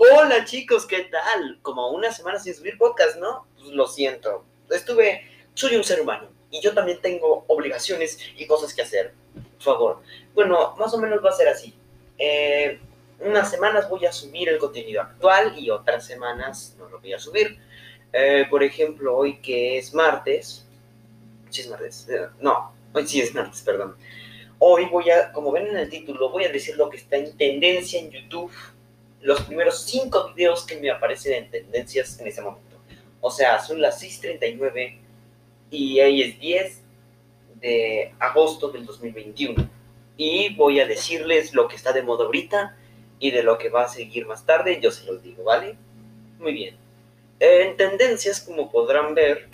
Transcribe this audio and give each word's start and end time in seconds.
Hola 0.00 0.44
chicos, 0.44 0.86
¿qué 0.86 1.08
tal? 1.10 1.58
Como 1.60 1.90
una 1.90 2.12
semana 2.12 2.38
sin 2.38 2.54
subir 2.54 2.78
podcast, 2.78 3.16
¿no? 3.18 3.48
Pues 3.58 3.72
lo 3.72 3.88
siento. 3.88 4.44
Estuve, 4.70 5.22
soy 5.54 5.74
un 5.74 5.82
ser 5.82 6.00
humano 6.00 6.28
y 6.52 6.60
yo 6.60 6.72
también 6.72 7.00
tengo 7.00 7.44
obligaciones 7.48 8.16
y 8.36 8.46
cosas 8.46 8.72
que 8.72 8.82
hacer. 8.82 9.12
Por 9.56 9.60
favor. 9.60 10.02
Bueno, 10.34 10.76
más 10.76 10.94
o 10.94 10.98
menos 10.98 11.18
va 11.24 11.30
a 11.30 11.32
ser 11.32 11.48
así. 11.48 11.74
Eh, 12.16 12.78
unas 13.18 13.50
semanas 13.50 13.90
voy 13.90 14.06
a 14.06 14.12
subir 14.12 14.48
el 14.48 14.58
contenido 14.58 15.02
actual 15.02 15.58
y 15.58 15.68
otras 15.68 16.06
semanas 16.06 16.76
no 16.78 16.88
lo 16.88 17.00
voy 17.00 17.14
a 17.14 17.18
subir. 17.18 17.58
Eh, 18.12 18.46
por 18.48 18.62
ejemplo, 18.62 19.16
hoy 19.16 19.40
que 19.40 19.78
es 19.78 19.92
martes. 19.94 20.64
Sí 21.50 21.62
es 21.62 21.68
martes. 21.68 22.08
eh, 22.08 22.28
no, 22.40 22.72
hoy 22.92 23.04
sí 23.04 23.20
es 23.20 23.34
martes, 23.34 23.62
perdón. 23.62 23.96
Hoy 24.60 24.84
voy 24.84 25.10
a, 25.10 25.32
como 25.32 25.50
ven 25.50 25.66
en 25.66 25.76
el 25.76 25.90
título, 25.90 26.30
voy 26.30 26.44
a 26.44 26.52
decir 26.52 26.76
lo 26.76 26.88
que 26.88 26.98
está 26.98 27.16
en 27.16 27.36
tendencia 27.36 27.98
en 27.98 28.12
YouTube. 28.12 28.52
Los 29.20 29.42
primeros 29.42 29.82
cinco 29.82 30.32
videos 30.34 30.64
que 30.64 30.76
me 30.76 30.90
aparecen 30.90 31.44
en 31.44 31.50
tendencias 31.50 32.18
en 32.20 32.28
ese 32.28 32.40
momento. 32.40 32.76
O 33.20 33.30
sea, 33.30 33.60
son 33.60 33.80
las 33.80 34.02
6.39 34.02 34.98
y 35.70 36.00
ahí 36.00 36.22
es 36.22 36.38
10 36.38 36.82
de 37.60 38.14
agosto 38.18 38.68
del 38.70 38.86
2021. 38.86 39.68
Y 40.16 40.54
voy 40.54 40.80
a 40.80 40.86
decirles 40.86 41.54
lo 41.54 41.68
que 41.68 41.76
está 41.76 41.92
de 41.92 42.02
moda 42.02 42.24
ahorita 42.24 42.76
y 43.18 43.30
de 43.30 43.42
lo 43.42 43.58
que 43.58 43.68
va 43.68 43.84
a 43.84 43.88
seguir 43.88 44.26
más 44.26 44.46
tarde, 44.46 44.80
yo 44.80 44.90
se 44.90 45.04
los 45.04 45.22
digo, 45.22 45.44
¿vale? 45.44 45.76
Muy 46.38 46.52
bien. 46.52 46.76
En 47.40 47.76
tendencias, 47.76 48.40
como 48.40 48.70
podrán 48.70 49.14
ver, 49.14 49.48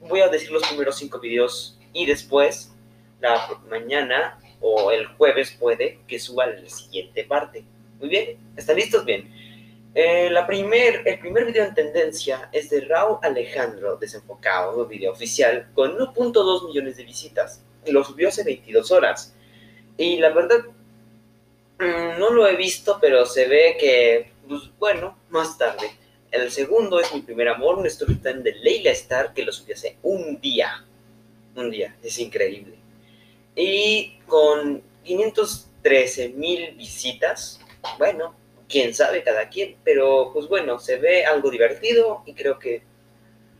voy 0.00 0.20
a 0.20 0.28
decir 0.28 0.50
los 0.50 0.66
primeros 0.66 0.96
cinco 0.96 1.20
videos 1.20 1.78
y 1.92 2.06
después, 2.06 2.72
la 3.20 3.48
mañana 3.68 4.38
o 4.60 4.90
el 4.90 5.06
jueves 5.06 5.50
puede 5.58 5.98
que 6.06 6.18
suba 6.18 6.46
la 6.46 6.68
siguiente 6.68 7.24
parte. 7.24 7.64
Muy 8.00 8.08
bien, 8.08 8.38
¿están 8.56 8.76
listos? 8.76 9.04
Bien. 9.04 9.30
Eh, 9.94 10.30
la 10.30 10.46
primer, 10.46 11.02
el 11.04 11.18
primer 11.18 11.44
video 11.44 11.64
en 11.64 11.74
tendencia 11.74 12.48
es 12.50 12.70
de 12.70 12.80
Raúl 12.80 13.18
Alejandro, 13.22 13.96
desenfocado, 13.96 14.86
video 14.86 15.12
oficial, 15.12 15.68
con 15.74 15.98
1.2 15.98 16.68
millones 16.68 16.96
de 16.96 17.04
visitas. 17.04 17.62
Lo 17.86 18.02
subió 18.02 18.28
hace 18.28 18.42
22 18.42 18.90
horas. 18.90 19.34
Y 19.98 20.16
la 20.16 20.30
verdad, 20.30 20.60
mm, 21.78 22.18
no 22.18 22.30
lo 22.30 22.48
he 22.48 22.56
visto, 22.56 22.96
pero 23.02 23.26
se 23.26 23.46
ve 23.46 23.76
que, 23.78 24.32
pues 24.48 24.62
bueno, 24.78 25.18
más 25.28 25.58
tarde. 25.58 25.90
El 26.30 26.50
segundo 26.50 27.00
es 27.00 27.12
Mi 27.12 27.20
Primer 27.20 27.48
Amor, 27.48 27.76
un 27.78 27.90
storytelling 27.90 28.42
de 28.42 28.54
Leila 28.54 28.92
Star 28.92 29.34
que 29.34 29.44
lo 29.44 29.52
subí 29.52 29.74
hace 29.74 29.98
un 30.02 30.40
día. 30.40 30.86
Un 31.54 31.70
día, 31.70 31.94
es 32.02 32.18
increíble. 32.18 32.76
Y 33.54 34.20
con 34.26 34.82
513 35.04 36.30
mil 36.30 36.70
visitas, 36.76 37.60
bueno, 37.98 38.34
quién 38.68 38.94
sabe 38.94 39.22
cada 39.22 39.48
quien, 39.48 39.76
pero 39.84 40.30
pues 40.32 40.48
bueno, 40.48 40.78
se 40.78 40.96
ve 40.96 41.24
algo 41.24 41.50
divertido 41.50 42.22
y 42.24 42.34
creo 42.34 42.58
que, 42.58 42.82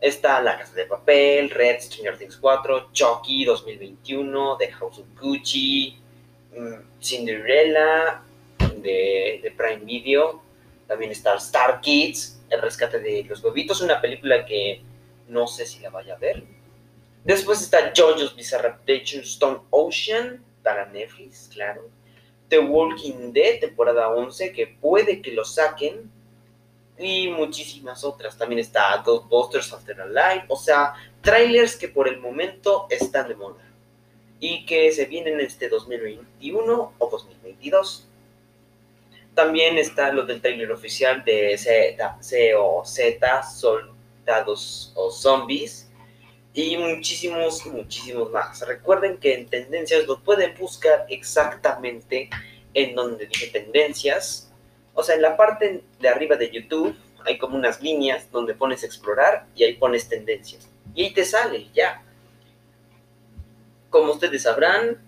está 0.00 0.40
La 0.42 0.58
Casa 0.58 0.74
de 0.74 0.86
Papel, 0.86 1.50
Red, 1.50 1.80
Stranger 1.80 2.16
Things 2.16 2.36
4, 2.36 2.90
Chucky 2.92 3.46
2021, 3.46 4.58
The 4.58 4.70
House 4.70 5.00
of 5.00 5.06
Gucci, 5.20 5.98
Cinderella, 7.00 8.22
de, 8.82 9.54
Prime 9.56 9.84
Video. 9.84 10.42
También 10.86 11.12
está 11.12 11.34
Star 11.34 11.80
Kids, 11.80 12.40
El 12.50 12.62
rescate 12.62 12.98
de 12.98 13.24
los 13.24 13.42
huevitos, 13.44 13.80
una 13.80 14.00
película 14.00 14.44
que 14.44 14.82
no 15.28 15.46
sé 15.46 15.66
si 15.66 15.80
la 15.80 15.90
vaya 15.90 16.14
a 16.14 16.18
ver. 16.18 16.42
Después 17.24 17.60
está 17.60 17.92
JoJo's 17.94 18.34
Bizarre 18.34 18.68
Adventure 18.68 19.22
Stone 19.22 19.60
Ocean, 19.70 20.42
para 20.62 20.86
Netflix, 20.86 21.48
claro. 21.52 21.88
The 22.48 22.58
Walking 22.58 23.32
Dead, 23.32 23.60
temporada 23.60 24.08
11, 24.08 24.52
que 24.52 24.66
puede 24.66 25.22
que 25.22 25.32
lo 25.32 25.44
saquen. 25.44 26.10
Y 26.98 27.28
muchísimas 27.28 28.04
otras. 28.04 28.36
También 28.36 28.58
está 28.58 29.02
Ghostbusters 29.04 29.72
After 29.72 30.00
Alive. 30.00 30.44
O 30.48 30.56
sea, 30.56 30.94
trailers 31.22 31.76
que 31.76 31.88
por 31.88 32.08
el 32.08 32.18
momento 32.18 32.86
están 32.90 33.28
de 33.28 33.36
moda. 33.36 33.64
Y 34.38 34.66
que 34.66 34.92
se 34.92 35.06
vienen 35.06 35.40
este 35.40 35.68
2021 35.68 36.92
o 36.98 37.10
2022. 37.10 38.06
También 39.34 39.78
está 39.78 40.12
lo 40.12 40.24
del 40.24 40.40
trailer 40.40 40.70
oficial 40.72 41.24
de 41.24 41.56
Z, 41.56 43.42
Soldados 43.42 44.92
o 44.94 45.10
Zombies. 45.10 45.90
Y 46.52 46.76
muchísimos, 46.76 47.64
muchísimos 47.66 48.30
más. 48.32 48.66
Recuerden 48.66 49.18
que 49.18 49.34
en 49.34 49.46
tendencias 49.46 50.06
lo 50.06 50.20
pueden 50.20 50.56
buscar 50.58 51.06
exactamente 51.08 52.28
en 52.74 52.94
donde 52.94 53.26
dije 53.26 53.46
tendencias. 53.46 54.50
O 54.94 55.02
sea, 55.02 55.14
en 55.14 55.22
la 55.22 55.36
parte 55.36 55.84
de 56.00 56.08
arriba 56.08 56.36
de 56.36 56.50
YouTube 56.50 56.96
hay 57.24 57.38
como 57.38 57.56
unas 57.56 57.80
líneas 57.80 58.30
donde 58.32 58.54
pones 58.54 58.82
explorar 58.82 59.46
y 59.54 59.64
ahí 59.64 59.74
pones 59.74 60.08
tendencias. 60.08 60.68
Y 60.94 61.04
ahí 61.04 61.14
te 61.14 61.24
sale, 61.24 61.68
ya. 61.72 62.02
Como 63.90 64.12
ustedes 64.12 64.42
sabrán, 64.42 64.98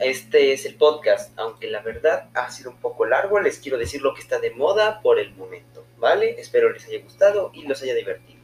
este 0.00 0.52
es 0.52 0.64
el 0.66 0.74
podcast, 0.74 1.36
aunque 1.38 1.68
la 1.68 1.80
verdad 1.80 2.28
ha 2.34 2.50
sido 2.50 2.70
un 2.70 2.78
poco 2.78 3.04
largo, 3.04 3.40
les 3.40 3.58
quiero 3.58 3.78
decir 3.78 4.02
lo 4.02 4.14
que 4.14 4.20
está 4.20 4.38
de 4.38 4.50
moda 4.50 5.00
por 5.00 5.18
el 5.18 5.34
momento, 5.34 5.84
¿vale? 5.98 6.40
Espero 6.40 6.72
les 6.72 6.86
haya 6.86 7.02
gustado 7.02 7.50
y 7.54 7.62
los 7.62 7.82
haya 7.82 7.94
divertido. 7.94 8.38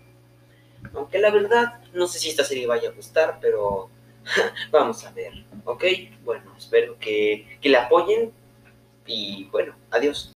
Aunque 0.95 1.19
la 1.19 1.31
verdad, 1.31 1.81
no 1.93 2.07
sé 2.07 2.19
si 2.19 2.29
esta 2.29 2.45
serie 2.45 2.67
vaya 2.67 2.91
a 2.91 2.93
gustar, 2.93 3.39
pero 3.41 3.89
vamos 4.71 5.05
a 5.05 5.13
ver, 5.13 5.33
¿ok? 5.65 5.85
Bueno, 6.25 6.55
espero 6.57 6.99
que, 6.99 7.59
que 7.61 7.69
la 7.69 7.85
apoyen 7.85 8.33
y 9.07 9.45
bueno, 9.51 9.75
adiós. 9.91 10.33